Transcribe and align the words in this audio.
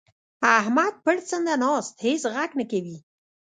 احمد 0.57 0.93
پړسنده 1.03 1.55
ناست؛ 1.63 1.93
هيڅ 2.05 2.23
ږغ 2.33 2.51
نه 2.59 2.65
کوي. 2.71 2.97